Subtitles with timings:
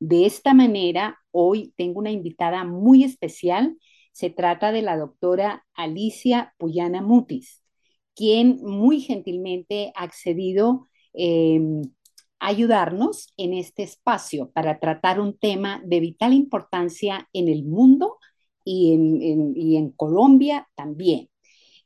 [0.00, 3.76] De esta manera, hoy tengo una invitada muy especial.
[4.12, 7.62] Se trata de la doctora Alicia Puyana Mutis,
[8.14, 11.82] quien muy gentilmente ha accedido em,
[12.38, 18.16] a ayudarnos en este espacio para tratar un tema de vital importancia en el mundo
[18.64, 21.28] y en, Colombia también.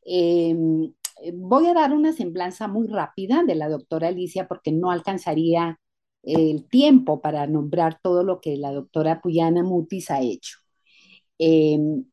[0.05, 0.93] Em,
[1.35, 5.81] voy a dar una semblanza muy rápida de la doctora Alicia porque no alcanzaría
[6.27, 10.59] el tiempo para nombrar todo lo que la doctora Puyana Mutis ha hecho.
[11.39, 12.05] Em,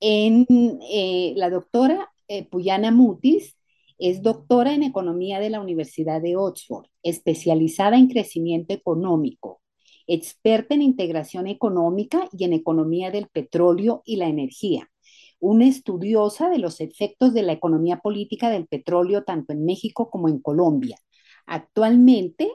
[0.00, 3.56] eh, la doctora eh, Puyana Mutis
[3.98, 9.62] es doctora en economía de la Universidad de Oxford, especializada en crecimiento económico,
[10.06, 14.90] experta en integración económica y en economía del petróleo y la energía,
[15.40, 20.28] una estudiosa de los efectos de la economía política del petróleo tanto en México como
[20.28, 20.98] en Colombia.
[21.46, 22.50] Actualmente,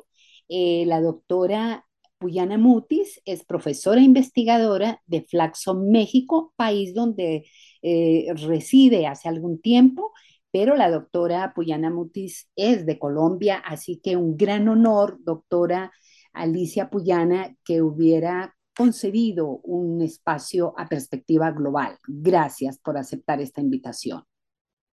[0.53, 1.85] eh, la doctora
[2.17, 7.45] Puyana Mutis es profesora investigadora de Flaxo, México, país donde
[7.81, 10.11] eh, reside hace algún tiempo,
[10.51, 15.93] pero la doctora Puyana Mutis es de Colombia, así que un gran honor, doctora
[16.33, 21.97] Alicia Puyana que hubiera concedido un espacio a perspectiva global.
[22.05, 24.23] Gracias por aceptar esta invitación.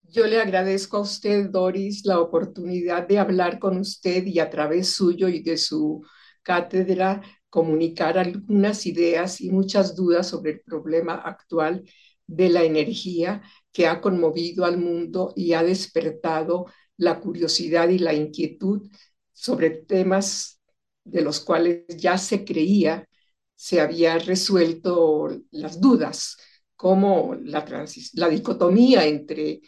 [0.09, 4.94] Yo le agradezco a usted, Doris, la oportunidad de hablar con usted y a través
[4.94, 6.01] suyo y de su
[6.44, 11.84] cátedra comunicar algunas ideas y muchas dudas sobre el problema actual
[12.25, 13.41] de la energía
[13.72, 16.66] que ha conmovido al mundo y ha despertado
[16.97, 18.89] la curiosidad y la inquietud
[19.34, 20.62] sobre temas
[21.03, 23.07] de los cuales ya se creía
[23.56, 26.38] se había resuelto las dudas,
[26.75, 27.66] como la,
[28.13, 29.62] la dicotomía entre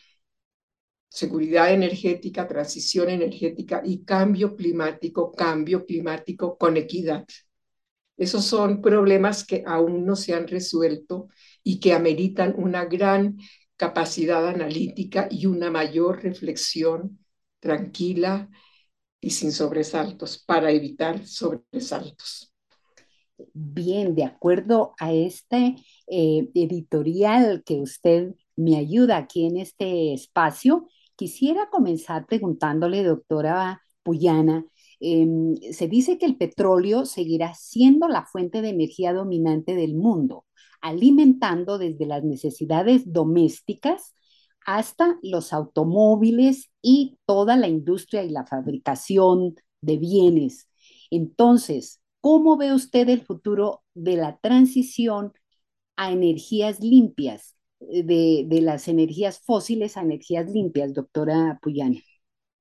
[1.09, 7.25] seguridad energética, transición energética y cambio climático, cambio climático con equidad.
[8.15, 11.29] Esos son problemas que aún no se han resuelto
[11.63, 13.37] y que ameritan una gran
[13.75, 17.19] capacidad analítica y una mayor reflexión
[17.59, 18.49] tranquila
[19.21, 22.53] y sin sobresaltos para evitar sobresaltos.
[23.53, 25.75] Bien, de acuerdo a este
[26.07, 30.87] eh, editorial que usted me ayuda aquí en este espacio,
[31.19, 34.65] quisiera comenzar preguntándole, doctora Puyana,
[35.01, 40.45] em, se dice que el petróleo seguirá siendo la fuente de energía dominante del mundo,
[40.79, 44.15] alimentando desde las necesidades domésticas
[44.65, 50.69] hasta los automóviles y toda la industria y la fabricación de bienes.
[51.11, 55.33] Entonces, ¿cómo ve usted el futuro de la transición
[55.97, 61.99] a energías limpias, eh, de, las energías fósiles a energías limpias, doctora Puyana?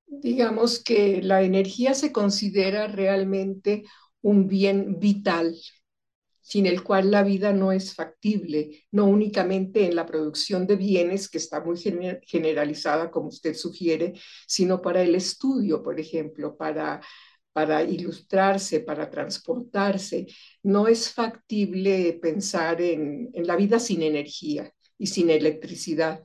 [0.06, 3.84] Digamos que la energía se considera realmente
[4.22, 5.56] un bien vital
[6.40, 11.28] sin el cual la vida no es factible, no únicamente en la producción de bienes,
[11.28, 14.14] que está muy generalizada, como usted sugiere,
[14.46, 17.03] sino para el estudio, por ejemplo, para,
[17.53, 20.26] para ilustrarse, para transportarse.
[20.62, 26.22] No es factible pensar en, en la vida sin energía y sin electricidad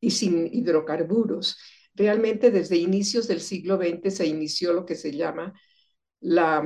[0.00, 1.58] y sin hidrocarburos.
[1.94, 5.52] Realmente desde inicios del siglo XX se inició lo que se llama
[6.20, 6.62] la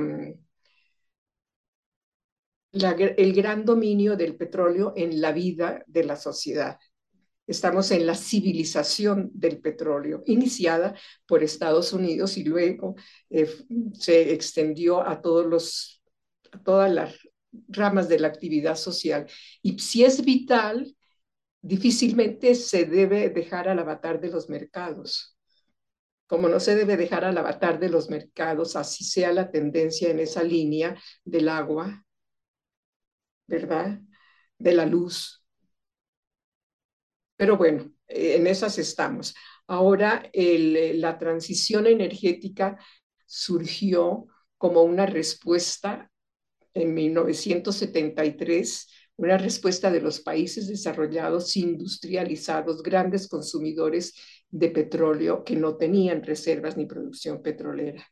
[2.73, 6.79] el gran dominio del petróleo en la vida de la sociedad.
[7.45, 10.95] Estamos en la civilización del petróleo, iniciada
[11.25, 12.95] por Estados Unidos y luego
[13.29, 13.49] eh,
[13.93, 16.01] se extendió a, todos los,
[16.51, 17.15] a todas las
[17.67, 19.27] ramas de la actividad social.
[19.61, 20.95] Y si es vital,
[21.61, 25.37] difícilmente se debe dejar al avatar de los mercados.
[26.27, 30.19] Como no se debe dejar al avatar de los mercados, así sea la tendencia en
[30.19, 32.05] esa línea del agua,
[33.47, 33.99] ¿verdad?
[34.57, 35.45] De la luz.
[37.35, 39.35] Pero bueno, en esas estamos.
[39.67, 42.77] Ahora la transición energética
[43.25, 46.11] surgió como una respuesta
[46.73, 48.87] en 1973,
[49.17, 54.13] una respuesta de los países desarrollados, industrializados, grandes consumidores
[54.49, 58.05] de petróleo que no tenían reservas ni producción petrolera.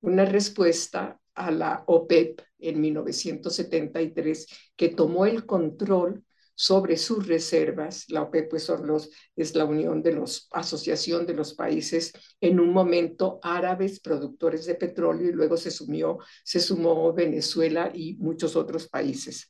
[0.00, 6.24] Una respuesta a la OPEP en 1973 que tomó el control
[6.54, 8.06] sobre sus reservas.
[8.08, 12.58] La OPEP pues, son los, es la unión de los, asociación de los países en
[12.58, 18.56] un momento árabes productores de petróleo y luego se, sumió, se sumó Venezuela y muchos
[18.56, 19.48] otros países.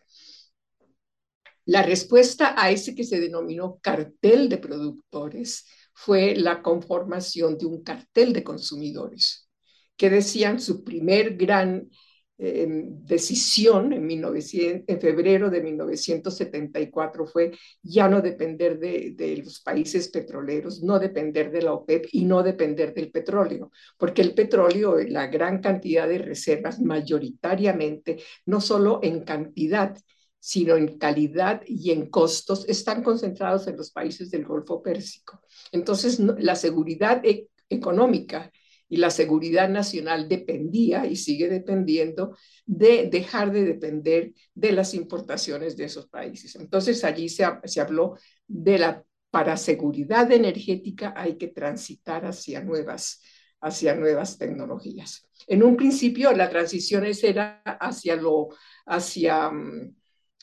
[1.69, 7.83] La respuesta a ese que se denominó cartel de productores fue la conformación de un
[7.83, 9.51] cartel de consumidores,
[9.95, 11.91] que decían su primer gran
[12.39, 17.51] decisión en, 1900, en febrero de 1974 fue
[17.83, 22.43] ya no depender de, de, los países petroleros, no depender de la OPEP y no
[22.43, 29.25] depender del petróleo, porque el petróleo, la gran cantidad de reservas, mayoritariamente, no solo en
[29.25, 29.99] cantidad,
[30.39, 35.41] sino en calidad y en costos, están concentrados en los países del Golfo Pérsico.
[35.73, 38.51] Entonces, la seguridad e, económica
[38.89, 45.77] y la seguridad nacional dependía y sigue dependiendo de dejar de depender de las importaciones
[45.77, 46.57] de esos países.
[46.57, 53.23] Entonces allí se, se habló de la, para seguridad energética hay que transitar hacia nuevas,
[53.61, 55.29] hacia nuevas tecnologías.
[55.47, 58.49] En un principio la transición era hacia, lo,
[58.87, 59.95] hacia mm,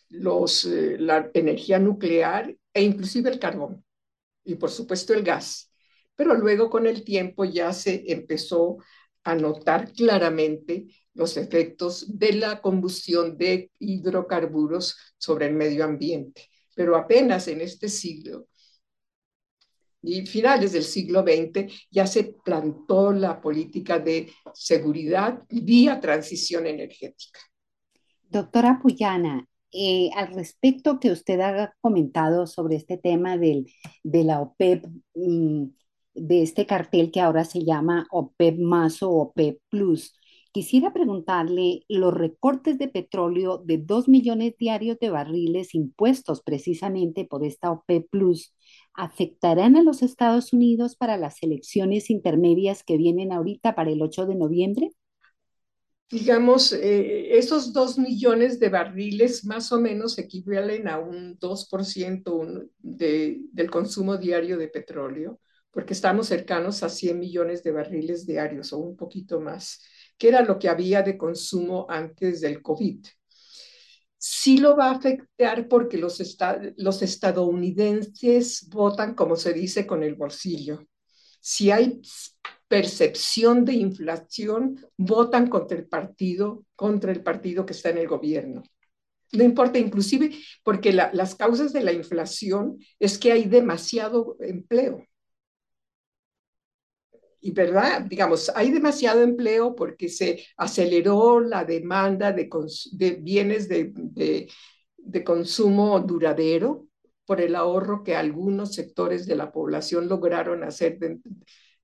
[0.09, 3.83] los, eh, la energía nuclear e inclusive el carbón
[4.43, 5.71] y por supuesto el gas
[6.15, 8.77] pero luego con el tiempo ya se empezó
[9.23, 16.49] a notar claramente los efectos de la combustión de hidrocarburos sobre el medio ambiente.
[16.75, 18.47] Pero apenas en este siglo
[20.01, 27.39] y finales del siglo XX ya se plantó la política de seguridad vía transición energética.
[28.29, 33.67] Doctora Puyana, eh, al respecto que usted ha comentado sobre este tema del,
[34.03, 34.85] de la OPEP,
[35.15, 35.65] mm,
[36.15, 40.13] de este cartel que ahora se llama OPEP más o OPEP Plus.
[40.53, 47.43] Quisiera preguntarle, los recortes de petróleo de 2 millones diarios de barriles impuestos precisamente por
[47.43, 48.55] esta OPEP Plus,
[48.93, 54.25] ¿afectarán a los Estados Unidos para las elecciones intermedias que vienen ahorita para el 8
[54.25, 54.91] de noviembre?
[56.09, 63.39] Digamos, eh, esos 2 millones de barriles más o menos equivalen a un 2% de,
[63.51, 65.39] del consumo diario de petróleo
[65.75, 69.83] porque estamos cercanos a 100 millones de barriles diarios o un poquito más,
[70.17, 73.05] que era lo que había de consumo antes del COVID.
[74.17, 76.17] Sí lo va a afectar porque los,
[76.77, 80.87] los estadounidenses votan, como se dice, con el bolsillo.
[81.41, 82.01] Si hay
[82.67, 88.63] percepción de inflación, votan contra el partido, contra el partido que está en el gobierno.
[89.31, 90.31] No importa, inclusive
[90.63, 95.05] porque las causas de la inflación es que hay demasiado empleo
[97.45, 102.49] y verdad, digamos, hay demasiado empleo porque se aceleró la demanda de,
[103.21, 104.49] bienes de,
[105.23, 106.87] consumo duradero
[107.23, 110.97] por el ahorro que algunos sectores de la población lograron hacer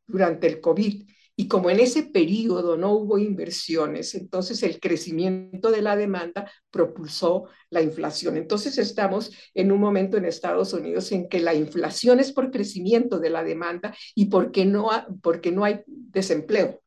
[0.08, 1.08] durante el COVID.
[1.36, 7.46] Y como en ese periodo no hubo inversiones, entonces el crecimiento de la demanda propulsó
[7.70, 8.38] la inflación.
[8.38, 13.20] Entonces estamos en un momento en Estados Unidos en que la inflación es por crecimiento
[13.20, 14.90] de la demanda y porque no,
[15.24, 16.82] porque no hay desempleo.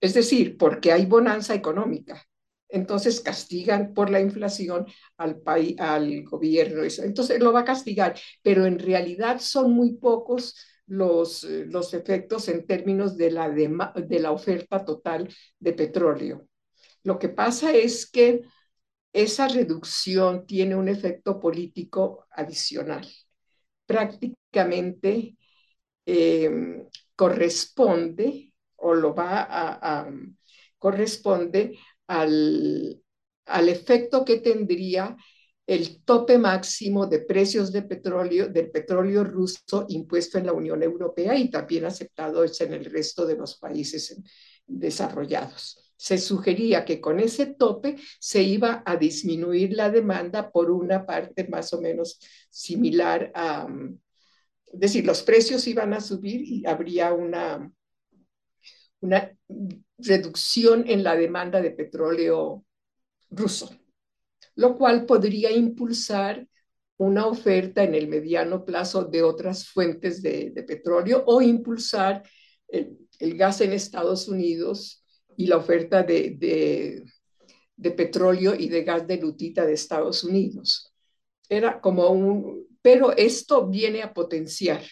[0.00, 2.24] Es decir, porque hay bonanza económica.
[2.68, 4.86] Entonces castigan por la inflación
[5.16, 6.82] al país, al gobierno.
[6.84, 10.56] Entonces lo va a castigar, pero en realidad son muy pocos
[10.86, 16.46] los, eh, los efectos en términos de la, de la oferta total de petróleo.
[17.02, 18.42] Lo que pasa es que
[19.12, 23.06] esa reducción tiene un efecto político adicional.
[23.86, 25.36] Prácticamente
[26.06, 30.10] em, corresponde o lo va a,
[30.78, 33.02] corresponde al,
[33.46, 35.16] al efecto que tendría
[35.66, 41.86] el tope máximo de precios del petróleo ruso impuesto en la Unión Europea y también
[41.86, 44.20] aceptado en el resto de los países
[44.66, 45.92] desarrollados.
[45.96, 51.48] Se sugería que con ese tope se iba a disminuir la demanda por una parte
[51.48, 52.18] más o menos
[52.50, 53.66] similar a,
[54.66, 57.72] es decir, los precios iban a subir y habría una,
[59.00, 59.34] una
[59.96, 62.66] reducción en la demanda de petróleo
[63.30, 63.70] ruso
[64.56, 66.46] lo cual podría impulsar
[66.96, 72.22] una oferta en el mediano plazo de otras fuentes de, petróleo o impulsar
[72.68, 72.98] el,
[73.36, 75.04] gas en Estados Unidos
[75.36, 76.36] y la oferta de,
[77.76, 80.92] de, petróleo y de gas de lutita de Estados Unidos.
[81.48, 84.82] Era como un, pero esto viene a potenciar.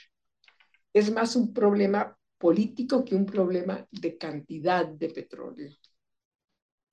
[0.92, 5.70] Es más un problema político que un problema de cantidad de petróleo.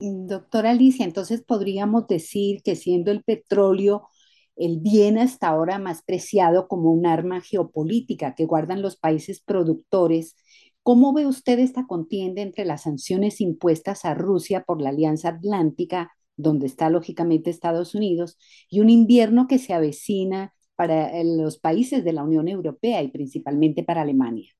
[0.01, 4.07] Doctora Alicia, entonces podríamos decir que siendo el petróleo
[4.55, 10.35] el bien hasta ahora más preciado como un arma geopolítica que guardan los países productores,
[10.83, 16.11] ¿cómo ve usted esta contienda entre las sanciones impuestas a Rusia por la Alianza Atlántica,
[16.37, 18.37] donde está lógicamente Estados Unidos,
[18.69, 23.83] y un invierno que se avecina para los países de la Unión Europea y principalmente
[23.83, 24.53] para Alemania?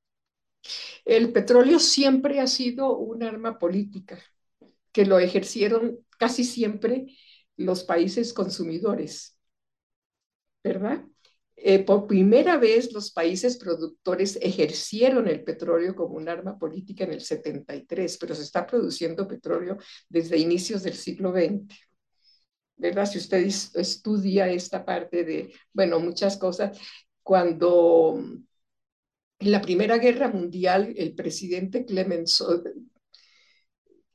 [1.06, 4.20] El petróleo siempre ha sido un arma política
[5.00, 7.06] que lo ejercieron casi siempre
[7.56, 9.40] los países consumidores.
[10.62, 11.06] ¿verdad?
[11.56, 17.14] Eh, por primera vez los países productores ejercieron el petróleo como un arma política en
[17.14, 19.78] el 73, pero se está produciendo petróleo
[20.10, 21.74] desde inicios del siglo XX.
[22.76, 23.06] ¿Verdad?
[23.06, 26.78] Si usted estudia esta parte de, bueno, muchas cosas,
[27.24, 28.22] cuando
[29.40, 32.62] en la Primera Guerra Mundial el presidente Clemenceau,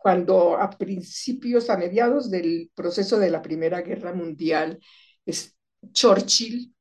[0.05, 4.79] cuando a principios, a mediados del proceso de la Primera Guerra Mundial,
[5.95, 6.75] Churchill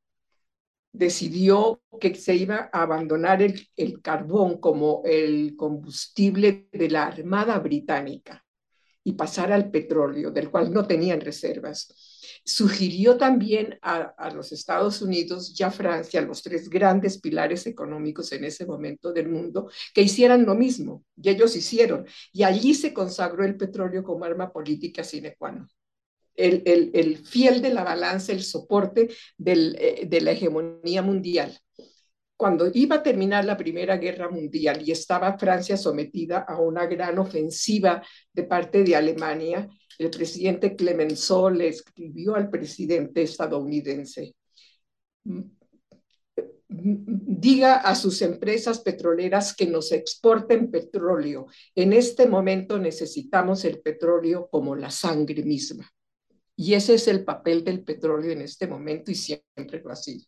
[0.92, 8.43] decidió que se iba a abandonar el, carbón como el combustible de la Armada Británica
[9.04, 11.94] y pasar al petróleo, del cual no tenían reservas.
[12.46, 18.46] Sugirió también a, los Estados Unidos y a Francia, los tres grandes pilares económicos en
[18.46, 21.04] ese momento del mundo, que hicieran lo mismo.
[21.16, 22.06] Y ellos hicieron.
[22.32, 25.70] Y allí se consagró el petróleo como arma política sine qua non
[26.36, 29.10] el, fiel de la balanza, el soporte
[29.46, 31.58] eh, de la hegemonía mundial.
[32.36, 37.18] Cuando iba a terminar la Primera Guerra Mundial y estaba Francia sometida a una gran
[37.20, 39.68] ofensiva de parte de Alemania,
[40.00, 44.34] el presidente Clemenceau le escribió al presidente estadounidense,
[46.68, 51.48] diga a sus empresas petroleras que nos exporten petróleo.
[51.76, 55.88] En este momento necesitamos el petróleo como la sangre misma.
[56.56, 60.26] Y ese es el papel del petróleo en este momento y siempre lo ha sido.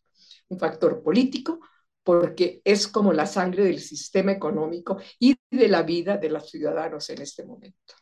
[0.49, 1.59] Un factor político
[2.05, 7.09] porque es como la sangre del sistema económico y de la vida de los ciudadanos
[7.09, 7.95] en este momento.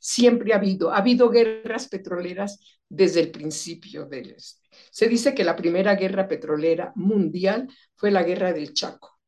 [0.00, 4.68] Siempre ha habido, ha habido guerras petroleras desde el principio del este.
[4.90, 9.20] Se dice que la primera guerra petrolera mundial fue la guerra del Chaco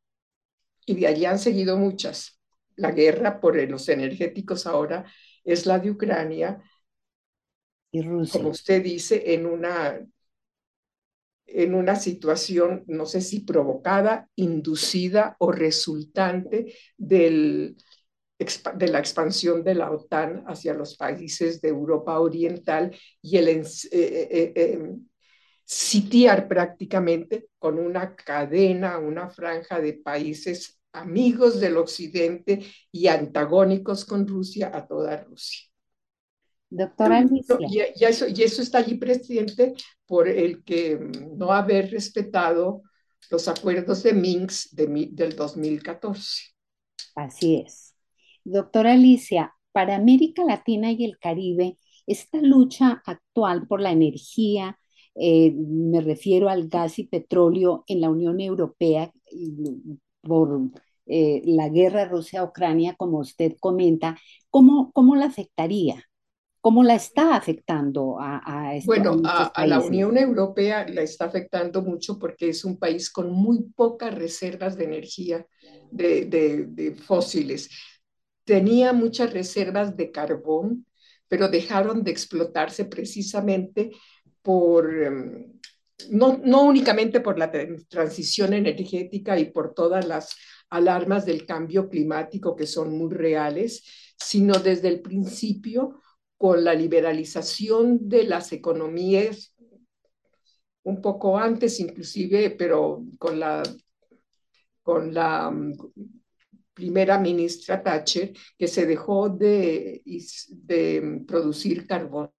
[0.84, 2.40] y de allí han seguido muchas.
[2.74, 5.04] La guerra por los energéticos ahora
[5.44, 6.60] es la de Ucrania,
[8.32, 10.00] como usted dice, en una,
[11.48, 17.76] en una situación, no sé si provocada, inducida o resultante del,
[18.38, 23.64] de la expansión de la OTAN hacia los países de Europa Oriental y el eh,
[23.90, 25.06] eh, eh, em,
[25.64, 34.26] sitiar prácticamente con una cadena, una franja de países amigos del Occidente y antagónicos con
[34.26, 35.67] Rusia a toda Rusia.
[36.70, 37.56] Doctora Alicia.
[37.68, 39.74] Y, eso, y eso está allí presente
[40.06, 42.82] por el que mm, no haber respetado
[43.30, 46.54] los acuerdos de Minsk de, del 2014.
[47.14, 47.94] Así es.
[48.44, 54.78] Doctora Alicia, para América Latina y el Caribe, esta lucha actual por la energía,
[55.14, 59.12] eh, me refiero al gas y petróleo en la Unión Europea,
[60.22, 60.70] por
[61.06, 64.16] eh, la guerra Rusia-Ucrania, como usted comenta,
[64.50, 66.04] ¿cómo, ¿cómo la afectaría?
[66.68, 72.18] ¿Cómo la está afectando a, a Bueno, a, la Unión Europea la está afectando mucho
[72.18, 75.46] porque es un país con muy pocas reservas de energía
[75.90, 77.70] de, de, fósiles.
[78.44, 80.84] Tenía muchas reservas de carbón,
[81.26, 83.92] pero dejaron de explotarse precisamente
[84.42, 85.58] por, em,
[86.10, 87.50] no, no únicamente por la
[87.88, 90.36] transición energética y por todas las
[90.68, 96.02] alarmas del cambio climático que son muy reales, sino desde el principio
[96.38, 99.54] con la liberalización de las economías,
[100.84, 103.62] un poco antes inclusive, pero con la,
[104.82, 105.74] con la mm,
[106.72, 110.00] primera ministra Thatcher, que se dejó de,
[110.50, 112.30] de producir carbón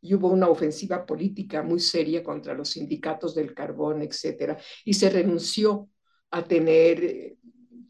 [0.00, 5.10] y hubo una ofensiva política muy seria contra los sindicatos del carbón, etcétera, y se
[5.10, 5.90] renunció
[6.30, 7.35] a tener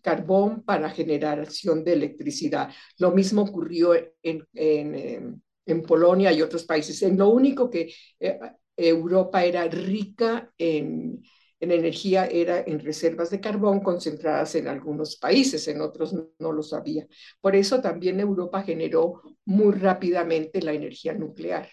[0.07, 2.71] carbón para generación de electricidad.
[2.99, 7.03] Lo mismo ocurrió en, en, em, en Polonia y otros países.
[7.03, 8.39] En lo único que eh,
[8.77, 11.25] Europa era rica en,
[11.59, 16.63] en energía, era en reservas de carbón concentradas en algunos países, en otros no lo
[16.63, 17.05] sabía.
[17.41, 21.69] Por eso también Europa generó muy rápidamente la energía nuclear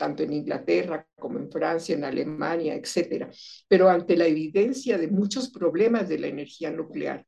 [0.00, 3.28] tanto en Inglaterra como en Francia, en Alemania, etcétera.
[3.68, 7.26] Pero ante la evidencia de muchos problemas de la energía nuclear,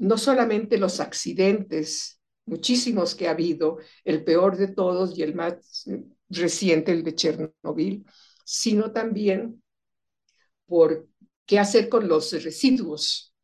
[0.00, 5.84] no solamente los accidentes, muchísimos que ha habido, el peor de todos y el más
[6.30, 8.06] reciente, el de Chernobyl,
[8.44, 9.62] sino también
[10.66, 11.06] por
[11.44, 13.34] qué hacer con los residuos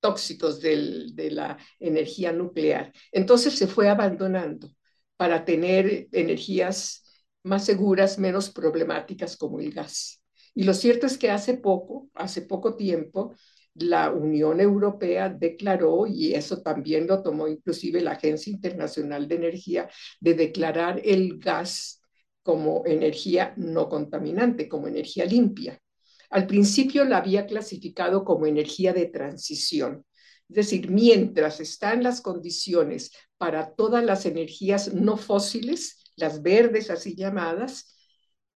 [0.00, 2.92] tóxicos de la energía nuclear.
[3.12, 4.68] Entonces se fue abandonando
[5.16, 7.04] para tener energías
[7.44, 10.20] más seguras, menos problemáticas como el gas.
[10.52, 13.34] Y lo cierto es que hace poco, hace poco tiempo,
[13.74, 19.88] la Unión Europea declaró, y eso también lo tomó inclusive la Agencia Internacional de Energía,
[20.20, 22.02] de declarar el gas
[22.42, 25.80] como energía no contaminante, como energía limpia.
[26.30, 30.04] Al principio la había clasificado como energía de transición,
[30.52, 37.16] es decir, mientras están las condiciones para todas las energías no fósiles, las verdes así
[37.16, 37.96] llamadas,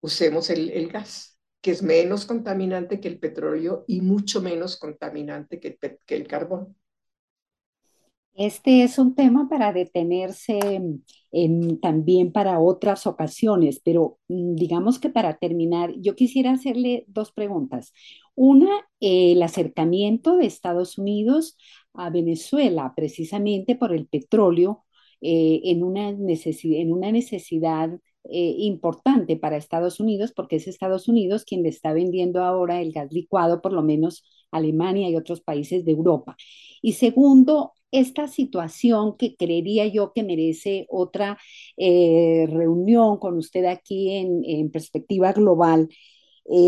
[0.00, 5.78] usemos el, gas, que es menos contaminante que el petróleo y mucho menos contaminante que
[6.08, 6.76] el, carbón.
[8.34, 10.60] Este es un tema para detenerse
[11.82, 17.92] también para otras ocasiones, pero mm, digamos que para terminar, yo quisiera hacerle dos preguntas.
[18.34, 18.70] Una,
[19.00, 21.56] el acercamiento de Estados Unidos
[21.94, 24.84] a Venezuela, precisamente por el petróleo,
[25.20, 27.90] eh, en, una en una necesidad
[28.30, 32.92] eh, importante para Estados Unidos, porque es Estados Unidos quien le está vendiendo ahora el
[32.92, 36.36] gas licuado, por lo menos Alemania y otros países de Europa.
[36.82, 41.38] Y segundo, esta situación que creería yo que merece otra
[41.76, 45.88] eh, reunión con usted aquí en, en perspectiva global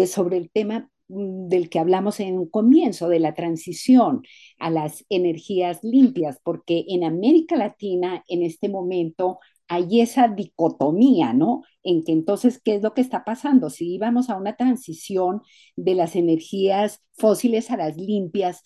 [0.06, 4.22] sobre el tema Mm, del que hablamos en un comienzo, de la transición
[4.58, 11.62] a las energías limpias, porque en América Latina en este momento hay esa dicotomía, ¿no?
[11.82, 13.70] En que entonces, ¿qué es lo que está pasando?
[13.70, 15.42] Si íbamos a una transición
[15.76, 18.62] de las energías fósiles a las limpias,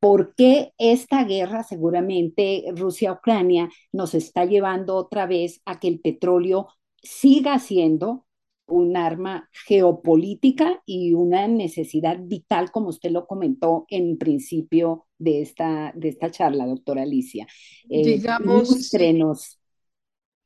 [0.00, 6.68] ¿por qué esta guerra, seguramente Rusia-Ucrania, nos está llevando otra vez a que el petróleo
[7.02, 8.26] siga siendo
[8.70, 15.92] un arma geopolítica y una necesidad vital, como usted lo comentó en principio de esta,
[15.96, 17.46] de esta charla, doctora Alicia.
[17.88, 18.88] Eh, Digamos,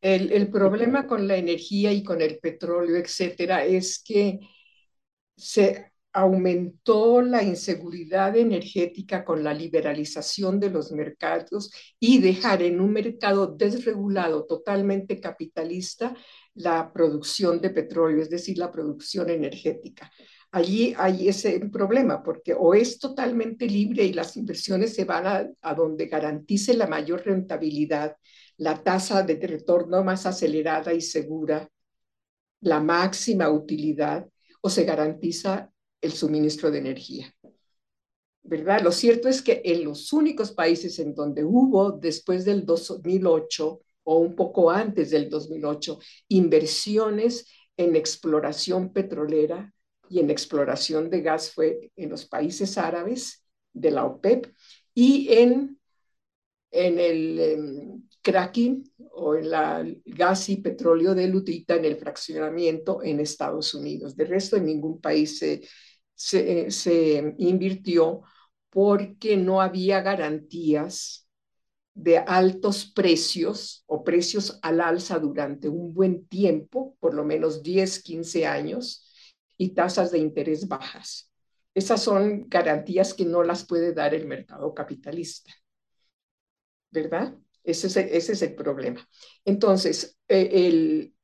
[0.04, 4.38] el, el problema con la energía y con el petróleo, etcétera, es que
[5.36, 12.92] se aumentó la inseguridad energética con la liberalización de los mercados y dejar en un
[12.92, 16.14] mercado desregulado, totalmente capitalista,
[16.54, 20.12] la producción de petróleo, es decir, la producción energética.
[20.52, 25.74] Allí hay ese problema, porque o es totalmente libre y las inversiones se van a,
[25.74, 28.16] donde garantice la mayor rentabilidad,
[28.56, 31.68] la tasa de retorno más acelerada y segura,
[32.60, 34.26] la máxima utilidad,
[34.60, 37.34] o se garantiza el suministro de energía.
[38.42, 38.82] ¿Verdad?
[38.82, 44.18] Lo cierto es que en los únicos países en donde hubo, después del 2008, o
[44.18, 49.72] un poco antes del 2008, inversiones en exploración petrolera
[50.08, 54.54] y en exploración de gas fue en los países árabes de la OPEP
[54.94, 55.78] y en,
[56.70, 63.02] en el em, cracking o en la gas y petróleo de lutita en el fraccionamiento
[63.04, 64.16] en Estados Unidos.
[64.16, 65.62] De resto, en ningún país se,
[66.14, 68.22] se, se invirtió
[68.70, 71.28] porque no había garantías
[71.94, 78.02] de altos precios o precios al alza durante un buen tiempo, por lo menos 10,
[78.02, 79.08] 15 años,
[79.56, 81.30] y tasas de interés bajas.
[81.74, 85.52] Esas son garantías que no las puede dar el mercado capitalista.
[86.90, 87.34] ¿Verdad?
[87.64, 89.08] Ese es el, ese es el problema.
[89.44, 91.14] Entonces, eh, el,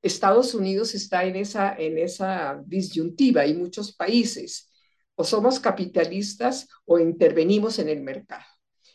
[0.00, 4.70] Estados Unidos está en esa, en esa disyuntiva y muchos países.
[5.14, 8.44] O somos capitalistas o intervenimos en el mercado.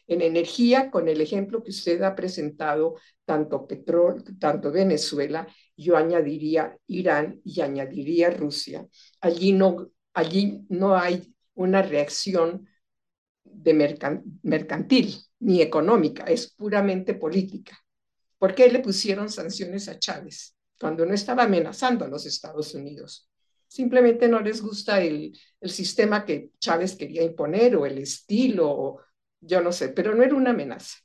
[0.08, 6.78] En energía, con el ejemplo que usted ha presentado, tanto petróleo, tanto Venezuela, yo añadiría
[6.88, 8.86] Irán y añadiría Rusia.
[9.22, 12.68] Allí no, allí no hay una reacción
[13.44, 13.74] de
[14.42, 17.78] mercantil ni económica, es puramente política.
[18.38, 23.30] ¿Por qué le pusieron sanciones a Chávez cuando no estaba amenazando a los Estados Unidos?
[23.68, 29.02] Simplemente no les gusta el, el sistema que Chávez quería imponer o el estilo o,
[29.42, 30.98] yo no sé, pero no era una amenaza.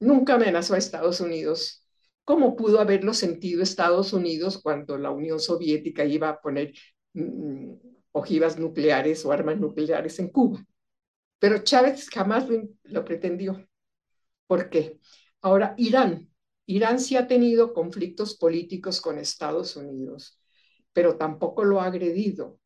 [0.00, 1.86] Nunca amenazó a Estados Unidos
[2.24, 6.72] como pudo haberlo sentido Estados Unidos cuando la Unión Soviética iba a poner
[7.14, 7.74] mm,
[8.12, 10.64] ojivas nucleares o armas nucleares en Cuba.
[11.38, 12.46] Pero Chávez jamás
[12.84, 13.68] lo, pretendió.
[14.46, 15.00] ¿Por qué?
[15.40, 16.30] Ahora, Irán.
[16.66, 20.40] Irán sí ha tenido conflictos políticos con Estados Unidos,
[20.92, 22.58] pero tampoco lo ha agredido.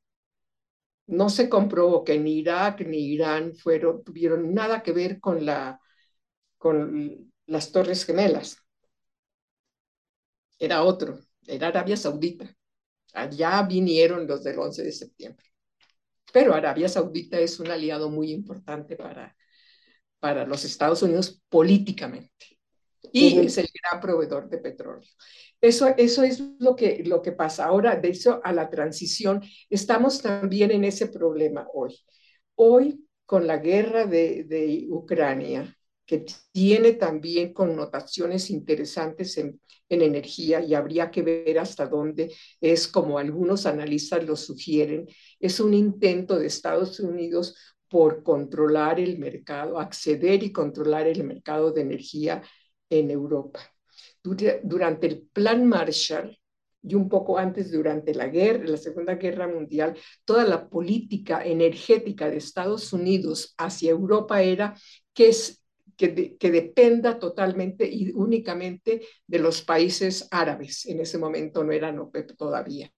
[1.07, 5.81] No se comprobó que ni Irak ni Irán fueron, tuvieron nada que ver con, la,
[6.59, 8.59] con las Torres Gemelas.
[10.61, 12.55] Era otro, era Arabia Saudita.
[13.15, 15.47] Allá vinieron los del 11 de septiembre.
[16.33, 19.37] Pero Arabia Saudita es un aliado muy importante para,
[20.19, 22.59] para los Estados Unidos políticamente
[23.13, 25.09] y es el gran proveedor de petróleo.
[25.61, 27.67] Eso, eso es lo que, lo que pasa.
[27.67, 31.99] Ahora, de eso a la transición, estamos también en ese problema hoy.
[32.55, 35.77] Hoy, con la guerra de, de Ucrania,
[36.11, 42.89] que tiene también connotaciones interesantes en, en, energía y habría que ver hasta dónde es,
[42.89, 45.07] como algunos analistas lo sugieren,
[45.39, 47.55] es un intento de Estados Unidos
[47.89, 52.43] por controlar el mercado, acceder y controlar el mercado de energía
[52.89, 53.61] en Europa.
[54.65, 56.37] Durante el Plan Marshall,
[56.83, 62.29] y un poco antes, durante la guerra, la Segunda Guerra Mundial, toda la política energética
[62.29, 64.75] de Estados Unidos hacia Europa era
[65.15, 65.29] que
[66.09, 70.87] que, dependa totalmente y únicamente de los países árabes.
[70.87, 72.91] En ese momento no eran OPEP todavía.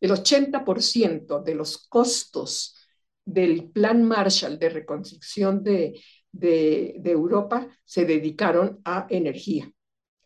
[0.00, 2.76] El 80% de los costos
[3.24, 6.00] del Plan Marshall de reconstrucción de,
[7.04, 9.70] Europa se dedicaron a energía,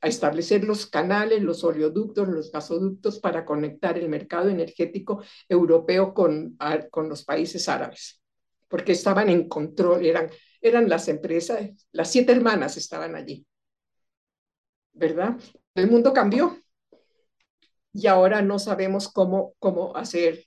[0.01, 6.57] a establecer los canales, los oleoductos, los gasoductos para conectar el mercado energético europeo con,
[6.91, 8.23] con los países árabes,
[8.69, 10.31] porque estaban en control, eran
[10.65, 13.47] eran las empresas, las siete hermanas estaban allí,
[14.95, 15.39] ¿verdad?
[15.75, 16.59] El mundo cambió
[17.93, 20.47] y ahora no sabemos cómo, cómo hacer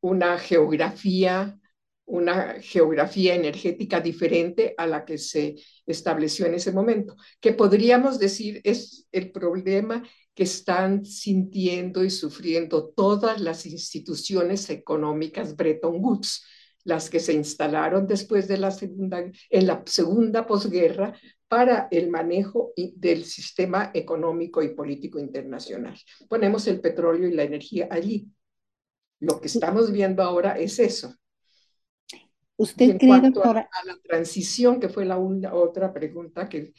[0.00, 1.58] una geografía,
[2.04, 8.60] una geografía energética diferente a la que se estableció en ese momento, que podríamos decir
[8.62, 16.44] es el problema que están sintiendo y sufriendo todas las instituciones económicas Bretton Woods,
[16.86, 19.18] las que se instalaron después de la segunda,
[19.50, 21.18] en la segunda posguerra
[21.48, 25.98] para el manejo del sistema económico y político internacional.
[26.28, 28.28] Ponemos el petróleo y la energía allí.
[29.18, 31.12] Lo que estamos viendo ahora es eso.
[32.56, 36.72] ¿Usted en cuanto a, la transición, que fue la otra pregunta que,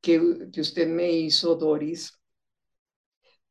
[0.00, 2.20] que, que usted me hizo, Doris,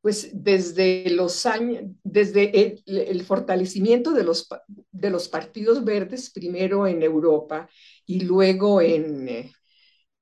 [0.01, 4.47] pues desde los años, desde el, fortalecimiento de los,
[4.91, 7.69] de los partidos verdes, primero en Europa
[8.05, 9.51] y luego en, eh,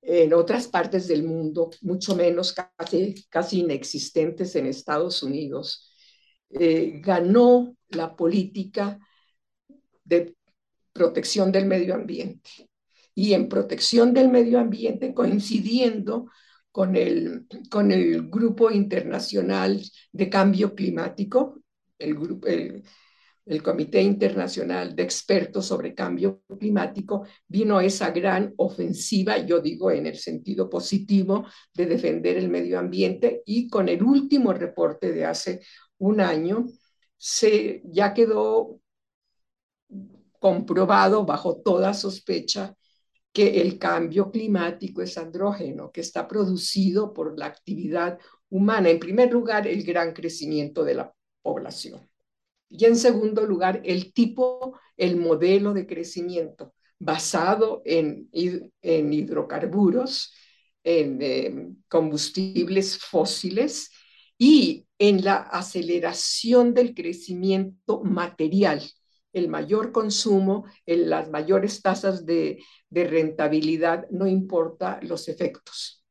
[0.02, 5.89] en otras partes del mundo, mucho menos casi, casi inexistentes en Estados Unidos,
[6.50, 9.00] eh, ganó la política
[10.04, 10.36] de
[10.92, 12.50] protección del medio ambiente.
[13.15, 16.28] Y en protección del medio ambiente, coincidiendo
[16.72, 21.62] con el, con el Grupo Internacional de Cambio Climático,
[21.98, 22.84] el, grupo, el,
[23.46, 30.06] el Comité Internacional de Expertos sobre Cambio Climático, vino esa gran ofensiva, yo digo en
[30.06, 35.62] el sentido positivo, de defender el medio ambiente y con el último reporte de hace
[35.98, 36.66] un año,
[37.18, 38.80] se, ya quedó
[40.40, 42.76] comprobado bajo toda sospecha
[43.32, 48.18] que el cambio climático es andrógeno, que está producido por la actividad
[48.50, 48.89] humana.
[48.89, 52.10] En primer lugar, el gran crecimiento de la población.
[52.70, 60.34] Y en segundo lugar, el tipo, el modelo de crecimiento basado en, hidrocarburos,
[60.84, 63.92] en eh, combustibles fósiles
[64.38, 68.82] y en la aceleración del crecimiento material
[69.34, 76.04] el mayor consumo, en las mayores tasas de, rentabilidad, no importa los efectos.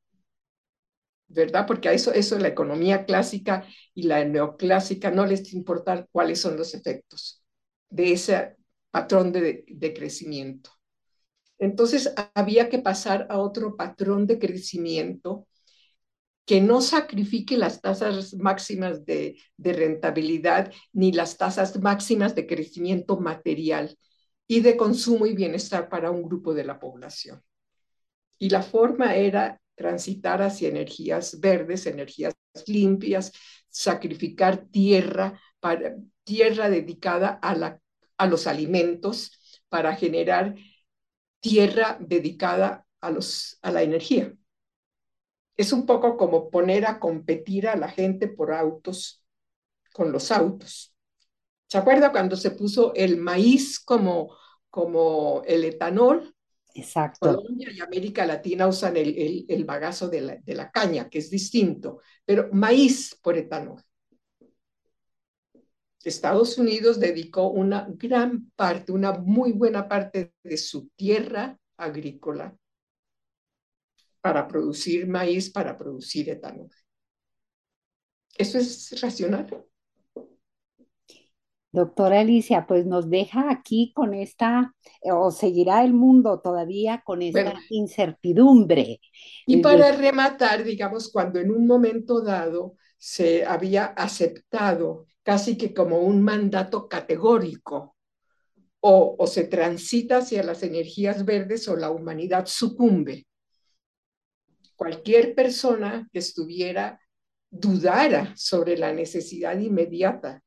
[1.27, 1.67] ¿Verdad?
[1.67, 6.57] Porque a eso, eso la economía clásica y la neoclásica no les importa cuáles son
[6.57, 7.43] los efectos
[7.91, 8.57] de ese
[8.91, 10.71] patrón de crecimiento.
[11.59, 15.48] Entonces había que pasar a otro patrón de crecimiento
[16.49, 23.99] que no sacrifique las tasas máximas de, rentabilidad ni las tasas máximas de crecimiento material
[24.47, 27.43] y de consumo y bienestar para un grupo de la población.
[28.39, 32.35] Y la forma era transitar hacia energías verdes, energías
[32.67, 33.31] limpias,
[33.69, 37.79] sacrificar tierra, para, tierra dedicada a, la,
[38.17, 40.55] a los alimentos para generar
[41.41, 44.33] tierra dedicada a, los, a la energía
[45.59, 49.23] es un poco como poner a competir a la gente por autos
[49.93, 50.95] con los autos.
[51.67, 54.37] ¿Se acuerda cuando se puso el maíz como,
[54.71, 56.33] como el etanol?
[56.75, 57.19] Exacto.
[57.19, 61.29] Colombia y América Latina usan el, el, bagazo de la, de la caña, que es
[61.29, 63.83] distinto, pero maíz por etanol.
[66.05, 72.57] Estados Unidos dedicó una gran parte, una muy buena parte de su tierra agrícola
[74.29, 76.69] para producir maíz, para producir etanol.
[78.37, 79.47] ¿Eso es racional?
[81.73, 87.23] Doctora Alicia, pues nos deja aquí con esta, eh, o seguirá el mundo todavía con
[87.23, 89.01] esta incertidumbre.
[89.47, 96.01] Y para rematar, digamos, cuando en un momento dado se había aceptado casi que como
[96.01, 97.97] un mandato categórico,
[98.81, 103.28] o, o se transita hacia las energías verdes o la humanidad sucumbe.
[104.79, 107.01] Cualquier persona que estuviera
[107.51, 110.41] dudara sobre la necesidad inmediata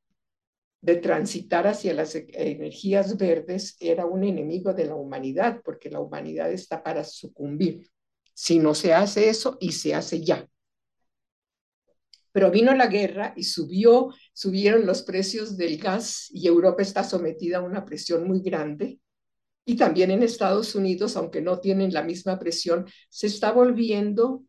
[0.79, 5.99] de transitar hacia las e-, energías verdes era un enemigo de la humanidad, porque la
[5.99, 7.89] humanidad está para sucumbir.
[8.33, 10.47] Si no se hace eso, y se hace ya.
[12.31, 17.57] Pero vino la guerra y subió, subieron los precios del gas y Europa está sometida
[17.57, 19.01] a una presión muy grande.
[19.65, 24.43] Y también en Estados Unidos, aunque no tienen la misma presión, se está volviendo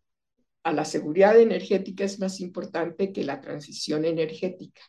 [0.62, 4.80] a la seguridad energética es más importante que la transición energética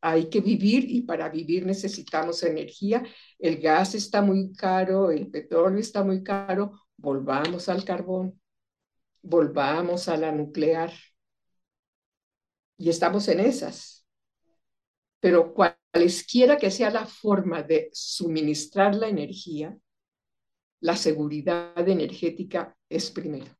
[0.00, 3.04] hay que vivir y para vivir necesitamos energía.
[3.38, 8.40] El gas está muy caro, el petróleo está muy caro, volvamos al carbón,
[9.22, 10.92] volvamos a la nuclear.
[12.78, 13.99] Y estamos en esas.
[15.20, 19.76] Pero cualesquiera que sea la forma de suministrar la energía,
[20.80, 23.54] la seguridad energética es primero.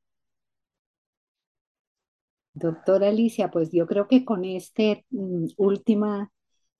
[2.52, 6.32] Doctora Alicia, pues yo creo que con esta mm, última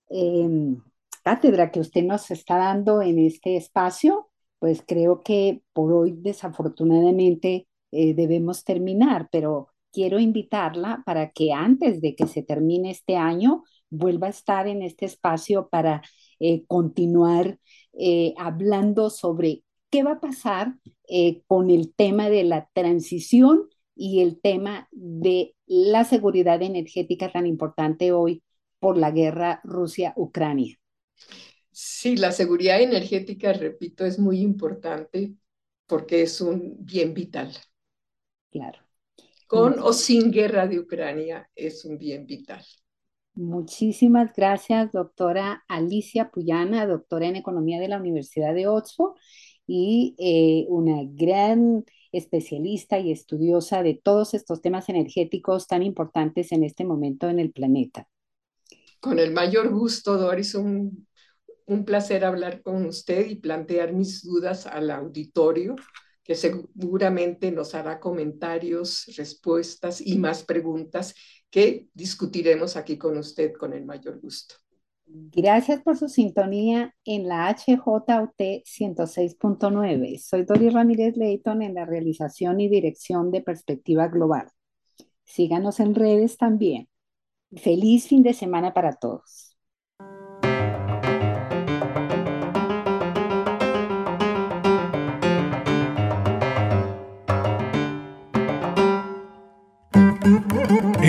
[0.09, 0.81] em,
[1.23, 7.67] cátedra que usted nos está dando en este espacio, pues creo que por hoy desafortunadamente
[7.91, 13.63] eh, debemos terminar, pero quiero invitarla para que antes de que se termine este año
[13.91, 16.01] vuelva a estar en este espacio para
[16.39, 17.59] eh, continuar
[17.93, 20.75] eh, hablando sobre qué va a pasar
[21.47, 28.13] con el tema de la transición y el tema de la seguridad energética tan importante
[28.13, 28.41] hoy
[28.79, 30.79] por la guerra Rusia-Ucrania.
[31.71, 35.35] Sí, la seguridad energética, repito, es muy importante
[35.85, 37.51] porque es un bien vital.
[38.49, 38.79] Claro.
[39.47, 42.65] Con o sin guerra de Ucrania es un bien vital.
[43.33, 49.13] Muchísimas gracias, doctora Alicia Puyana, doctora en Economía de la Universidad de Oxford
[49.65, 56.65] y eh, una gran especialista y estudiosa de todos estos temas energéticos tan importantes en
[56.65, 58.07] este momento en el planeta.
[58.99, 61.07] Con el mayor gusto, Doris, un,
[61.65, 65.75] un placer hablar con usted y plantear mis dudas al auditorio,
[66.23, 71.13] que seguramente nos hará comentarios, respuestas y más preguntas
[71.49, 74.55] que discutiremos aquí con usted con el mayor gusto.
[75.05, 80.17] Gracias por su sintonía en la HJUT 106.9.
[80.19, 84.47] Soy Dori Ramírez Leighton en la realización y dirección de Perspectiva Global.
[85.25, 86.87] Síganos en redes también.
[87.53, 89.50] Feliz fin de semana para todos.